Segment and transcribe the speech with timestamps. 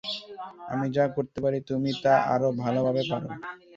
[0.71, 3.21] আমি যা করতে পারি, তুমি তা আরও ভালোভাবে পার।